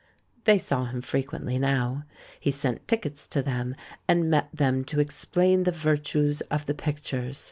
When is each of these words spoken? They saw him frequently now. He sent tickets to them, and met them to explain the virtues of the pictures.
They 0.45 0.57
saw 0.57 0.85
him 0.85 1.03
frequently 1.03 1.59
now. 1.59 2.05
He 2.39 2.49
sent 2.49 2.87
tickets 2.87 3.27
to 3.27 3.43
them, 3.43 3.75
and 4.07 4.31
met 4.31 4.49
them 4.51 4.83
to 4.85 4.99
explain 4.99 5.61
the 5.61 5.71
virtues 5.71 6.41
of 6.49 6.65
the 6.65 6.73
pictures. 6.73 7.39